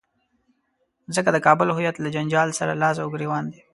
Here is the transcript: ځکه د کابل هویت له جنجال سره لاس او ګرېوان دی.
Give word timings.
ځکه 1.15 1.29
د 1.33 1.37
کابل 1.45 1.67
هویت 1.75 1.95
له 1.99 2.09
جنجال 2.15 2.49
سره 2.59 2.79
لاس 2.81 2.95
او 3.01 3.07
ګرېوان 3.13 3.43
دی. 3.53 3.61